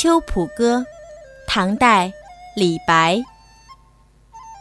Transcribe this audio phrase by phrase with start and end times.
[0.00, 0.86] 秋浦歌，
[1.48, 2.12] 唐代，
[2.54, 3.20] 李白。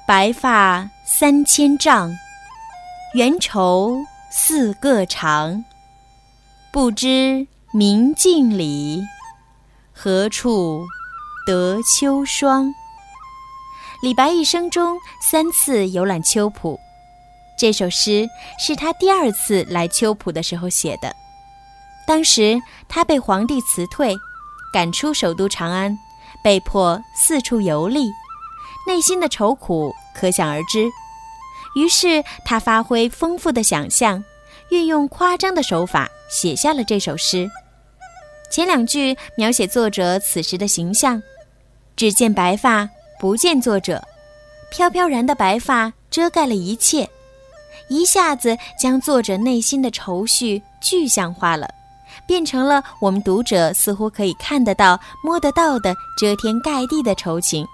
[0.07, 2.11] 白发三千丈，
[3.13, 3.99] 缘愁
[4.31, 5.63] 似个长。
[6.71, 9.03] 不知明镜里，
[9.93, 10.83] 何处
[11.45, 12.73] 得秋霜？
[14.01, 16.79] 李白一生中三次游览秋浦，
[17.59, 18.27] 这首诗
[18.57, 21.15] 是他第二次来秋浦的时候写的。
[22.07, 22.59] 当时
[22.89, 24.17] 他被皇帝辞退。
[24.71, 25.97] 赶出首都长安，
[26.43, 28.11] 被迫四处游历，
[28.85, 30.89] 内心的愁苦可想而知。
[31.75, 34.23] 于是他发挥丰富的想象，
[34.69, 37.49] 运用夸张的手法写下了这首诗。
[38.49, 41.21] 前两句描写作者此时的形象，
[41.95, 42.89] 只见白发，
[43.19, 44.03] 不见作者，
[44.71, 47.09] 飘飘然的白发遮盖了一切，
[47.89, 51.67] 一下子将作者内心的愁绪具象化了。
[52.25, 57.67] 变成了我们读者似乎可以看得到、摸得到的遮天盖地的愁情。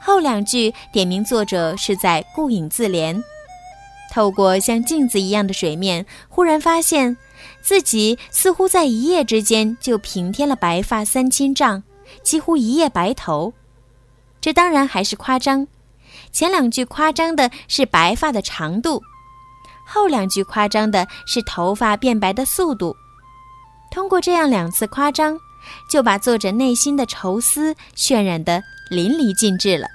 [0.00, 3.20] 后两句点明作者是在顾影自怜，
[4.12, 7.16] 透过像镜子一样的水面，忽然发现
[7.60, 11.82] 自己似乎在一夜之间就平添了白发三千丈，
[12.22, 13.52] 几乎一夜白头。
[14.40, 15.66] 这当然还是夸张，
[16.30, 19.02] 前两句夸张的是白发的长度，
[19.84, 22.94] 后两句夸张的是头发变白的速度。
[23.96, 25.40] 通过这样两次夸张，
[25.88, 29.86] 就把作者内心的愁思渲染得淋漓尽致了。《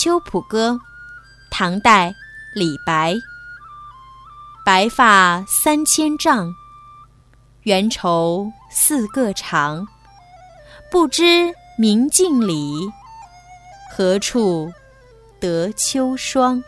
[0.00, 0.70] 秋浦歌》，
[1.50, 2.14] 唐代，
[2.54, 3.16] 李白。
[4.64, 6.54] 白发三千丈，
[7.64, 9.84] 缘愁似个长。
[10.92, 12.72] 不知明镜里，
[13.90, 14.72] 何处
[15.40, 16.62] 得秋霜？